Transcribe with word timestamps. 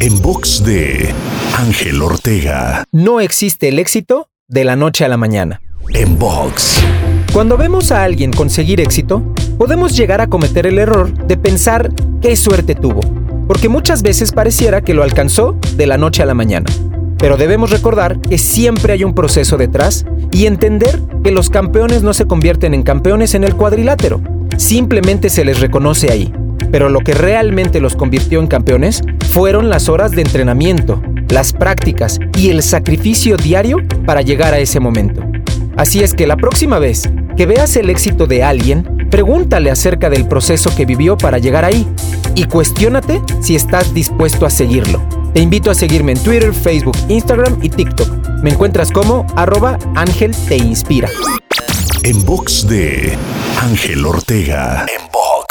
En 0.00 0.20
box 0.20 0.64
de 0.64 1.14
Ángel 1.56 2.02
Ortega. 2.02 2.84
No 2.92 3.20
existe 3.20 3.68
el 3.68 3.78
éxito 3.78 4.28
de 4.48 4.64
la 4.64 4.76
noche 4.76 5.04
a 5.04 5.08
la 5.08 5.16
mañana. 5.16 5.60
En 5.94 6.18
box. 6.18 6.80
Cuando 7.32 7.56
vemos 7.56 7.92
a 7.92 8.02
alguien 8.02 8.32
conseguir 8.32 8.80
éxito, 8.80 9.22
podemos 9.58 9.96
llegar 9.96 10.20
a 10.20 10.26
cometer 10.26 10.66
el 10.66 10.78
error 10.78 11.12
de 11.26 11.36
pensar 11.36 11.90
qué 12.20 12.36
suerte 12.36 12.74
tuvo, 12.74 13.00
porque 13.46 13.68
muchas 13.68 14.02
veces 14.02 14.32
pareciera 14.32 14.80
que 14.82 14.94
lo 14.94 15.02
alcanzó 15.02 15.56
de 15.76 15.86
la 15.86 15.98
noche 15.98 16.22
a 16.22 16.26
la 16.26 16.34
mañana. 16.34 16.66
Pero 17.18 17.36
debemos 17.36 17.70
recordar 17.70 18.20
que 18.20 18.38
siempre 18.38 18.92
hay 18.92 19.04
un 19.04 19.14
proceso 19.14 19.56
detrás 19.56 20.04
y 20.32 20.46
entender 20.46 21.00
que 21.22 21.30
los 21.30 21.50
campeones 21.50 22.02
no 22.02 22.12
se 22.12 22.26
convierten 22.26 22.74
en 22.74 22.82
campeones 22.82 23.34
en 23.34 23.44
el 23.44 23.54
cuadrilátero, 23.54 24.20
simplemente 24.56 25.30
se 25.30 25.44
les 25.44 25.60
reconoce 25.60 26.10
ahí. 26.10 26.32
Pero 26.72 26.88
lo 26.88 26.98
que 27.00 27.14
realmente 27.14 27.80
los 27.80 27.94
convirtió 27.94 28.40
en 28.40 28.48
campeones 28.48 29.02
fueron 29.30 29.70
las 29.70 29.88
horas 29.88 30.10
de 30.10 30.22
entrenamiento, 30.22 31.00
las 31.28 31.52
prácticas 31.52 32.18
y 32.36 32.50
el 32.50 32.62
sacrificio 32.62 33.36
diario 33.36 33.76
para 34.04 34.22
llegar 34.22 34.54
a 34.54 34.58
ese 34.58 34.80
momento. 34.80 35.22
Así 35.76 36.02
es 36.02 36.14
que 36.14 36.26
la 36.26 36.36
próxima 36.36 36.80
vez 36.80 37.08
que 37.36 37.46
veas 37.46 37.76
el 37.76 37.90
éxito 37.90 38.26
de 38.26 38.42
alguien, 38.42 39.08
pregúntale 39.10 39.70
acerca 39.70 40.10
del 40.10 40.26
proceso 40.26 40.74
que 40.74 40.86
vivió 40.86 41.16
para 41.16 41.38
llegar 41.38 41.64
ahí 41.64 41.86
y 42.34 42.44
cuestiónate 42.44 43.22
si 43.40 43.54
estás 43.54 43.94
dispuesto 43.94 44.46
a 44.46 44.50
seguirlo. 44.50 45.02
Te 45.34 45.40
invito 45.40 45.70
a 45.70 45.74
seguirme 45.74 46.12
en 46.12 46.22
Twitter, 46.22 46.52
Facebook, 46.52 46.96
Instagram 47.08 47.58
y 47.62 47.70
TikTok. 47.70 48.42
Me 48.42 48.50
encuentras 48.50 48.90
como 48.90 49.26
arroba 49.36 49.78
Ángel 49.94 50.34
Te 50.48 50.56
Inspira. 50.56 51.08
En 52.02 52.24
box 52.24 52.66
de 52.66 53.16
Ángel 53.60 54.04
Ortega. 54.04 54.86
En 54.94 55.06
box. 55.12 55.41